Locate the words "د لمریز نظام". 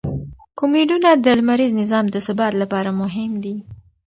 1.23-2.05